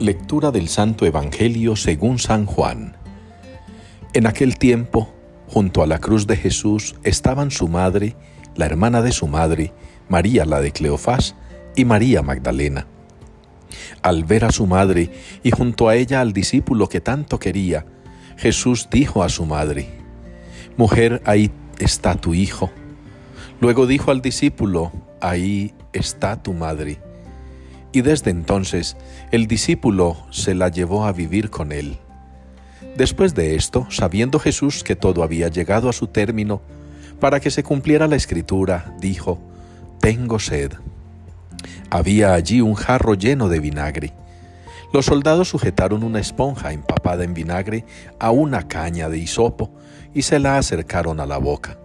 [0.00, 2.96] Lectura del Santo Evangelio según San Juan.
[4.12, 5.12] En aquel tiempo,
[5.48, 8.14] junto a la cruz de Jesús estaban su madre,
[8.54, 9.72] la hermana de su madre,
[10.08, 11.34] María la de Cleofás
[11.74, 12.86] y María Magdalena.
[14.00, 15.10] Al ver a su madre
[15.42, 17.84] y junto a ella al discípulo que tanto quería,
[18.36, 19.88] Jesús dijo a su madre,
[20.76, 22.70] Mujer, ahí está tu hijo.
[23.60, 27.07] Luego dijo al discípulo, Ahí está tu madre.
[27.92, 28.96] Y desde entonces
[29.30, 31.98] el discípulo se la llevó a vivir con él.
[32.96, 36.60] Después de esto, sabiendo Jesús que todo había llegado a su término,
[37.20, 39.38] para que se cumpliera la escritura, dijo,
[40.00, 40.72] Tengo sed.
[41.90, 44.12] Había allí un jarro lleno de vinagre.
[44.92, 47.84] Los soldados sujetaron una esponja empapada en vinagre
[48.18, 49.70] a una caña de hisopo
[50.14, 51.78] y se la acercaron a la boca.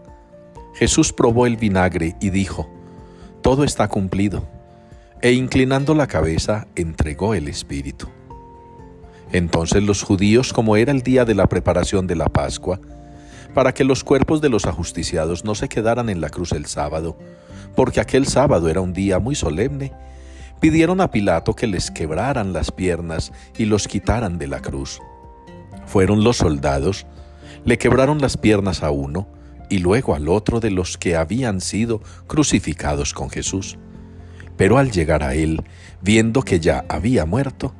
[0.76, 2.70] Jesús probó el vinagre y dijo,
[3.42, 4.48] Todo está cumplido.
[5.24, 8.10] E inclinando la cabeza, entregó el Espíritu.
[9.32, 12.82] Entonces los judíos, como era el día de la preparación de la Pascua,
[13.54, 17.18] para que los cuerpos de los ajusticiados no se quedaran en la cruz el sábado,
[17.74, 19.94] porque aquel sábado era un día muy solemne,
[20.60, 25.00] pidieron a Pilato que les quebraran las piernas y los quitaran de la cruz.
[25.86, 27.06] Fueron los soldados,
[27.64, 29.30] le quebraron las piernas a uno
[29.70, 33.78] y luego al otro de los que habían sido crucificados con Jesús.
[34.58, 35.64] Pero al llegar a él,
[36.02, 37.74] viendo que ya había muerto,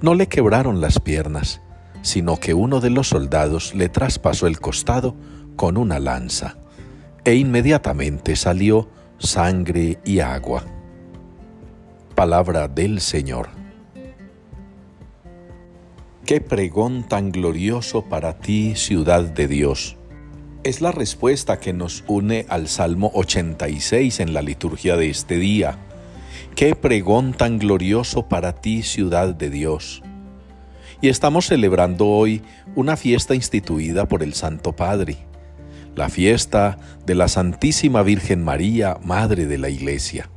[0.00, 1.60] no le quebraron las piernas,
[2.02, 5.16] sino que uno de los soldados le traspasó el costado
[5.56, 6.56] con una lanza,
[7.24, 10.64] e inmediatamente salió sangre y agua.
[12.14, 13.48] Palabra del Señor.
[16.26, 19.96] Qué pregón tan glorioso para ti, ciudad de Dios.
[20.62, 25.78] Es la respuesta que nos une al Salmo 86 en la liturgia de este día.
[26.56, 30.02] Qué pregón tan glorioso para ti, ciudad de Dios.
[31.00, 32.42] Y estamos celebrando hoy
[32.74, 35.18] una fiesta instituida por el Santo Padre
[35.96, 40.28] la fiesta de la Santísima Virgen María, Madre de la Iglesia.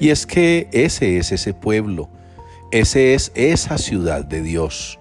[0.00, 2.08] Y es que ese es ese pueblo,
[2.72, 4.98] ese es esa ciudad de Dios,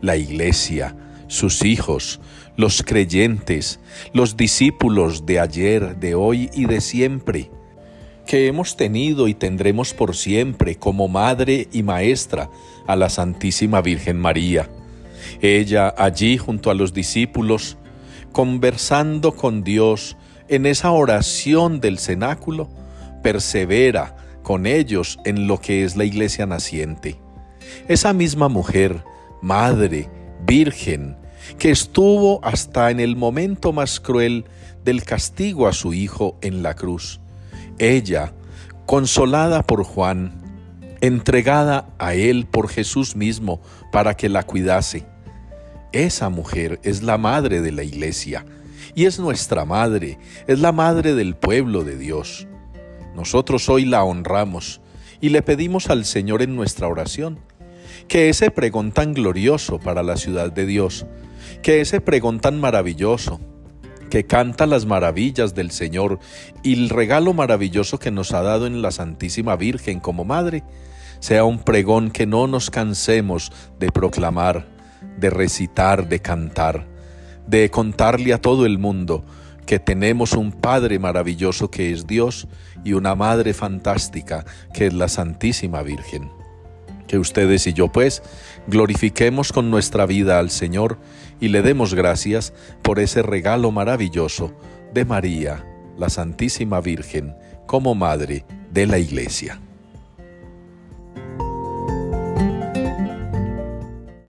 [0.00, 0.96] la Iglesia,
[1.28, 2.20] sus hijos,
[2.56, 3.80] los creyentes,
[4.12, 7.50] los discípulos de ayer, de hoy y de siempre,
[8.26, 12.50] que hemos tenido y tendremos por siempre como Madre y Maestra
[12.86, 14.68] a la Santísima Virgen María.
[15.40, 17.78] Ella allí junto a los discípulos,
[18.32, 20.16] conversando con Dios
[20.48, 22.68] en esa oración del cenáculo,
[23.22, 27.18] persevera con ellos en lo que es la iglesia naciente.
[27.88, 29.02] Esa misma mujer,
[29.40, 30.08] madre,
[30.44, 31.16] virgen,
[31.58, 34.44] que estuvo hasta en el momento más cruel
[34.84, 37.20] del castigo a su hijo en la cruz.
[37.78, 38.32] Ella,
[38.86, 40.32] consolada por Juan,
[41.00, 43.60] entregada a él por Jesús mismo
[43.92, 45.06] para que la cuidase,
[45.92, 48.44] esa mujer es la madre de la iglesia
[48.94, 52.46] y es nuestra madre, es la madre del pueblo de Dios.
[53.14, 54.80] Nosotros hoy la honramos
[55.20, 57.38] y le pedimos al Señor en nuestra oración
[58.08, 61.06] que ese pregón tan glorioso para la ciudad de Dios,
[61.62, 63.40] que ese pregón tan maravilloso,
[64.10, 66.18] que canta las maravillas del Señor
[66.62, 70.64] y el regalo maravilloso que nos ha dado en la Santísima Virgen como Madre,
[71.20, 74.76] sea un pregón que no nos cansemos de proclamar
[75.16, 76.86] de recitar, de cantar,
[77.46, 79.24] de contarle a todo el mundo
[79.66, 82.46] que tenemos un Padre maravilloso que es Dios
[82.84, 86.35] y una Madre fantástica que es la Santísima Virgen.
[87.06, 88.22] Que ustedes y yo pues
[88.66, 90.98] glorifiquemos con nuestra vida al Señor
[91.40, 92.52] y le demos gracias
[92.82, 94.52] por ese regalo maravilloso
[94.92, 95.64] de María,
[95.98, 97.34] la Santísima Virgen,
[97.66, 99.60] como Madre de la Iglesia.